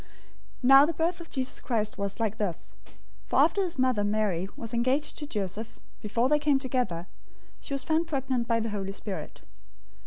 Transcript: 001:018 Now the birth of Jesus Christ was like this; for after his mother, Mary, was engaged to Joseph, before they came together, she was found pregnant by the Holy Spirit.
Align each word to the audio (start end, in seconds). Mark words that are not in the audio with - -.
001:018 0.01 0.07
Now 0.63 0.85
the 0.87 0.93
birth 0.93 1.21
of 1.21 1.29
Jesus 1.29 1.61
Christ 1.61 1.95
was 1.95 2.19
like 2.19 2.37
this; 2.37 2.73
for 3.27 3.37
after 3.37 3.61
his 3.61 3.77
mother, 3.77 4.03
Mary, 4.03 4.47
was 4.57 4.73
engaged 4.73 5.15
to 5.19 5.27
Joseph, 5.27 5.79
before 6.01 6.27
they 6.27 6.39
came 6.39 6.57
together, 6.57 7.05
she 7.59 7.75
was 7.75 7.83
found 7.83 8.07
pregnant 8.07 8.47
by 8.47 8.59
the 8.59 8.69
Holy 8.69 8.93
Spirit. 8.93 9.41